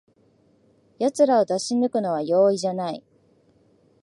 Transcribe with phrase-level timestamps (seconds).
[0.97, 3.03] やつらを出し抜くのは容易じゃない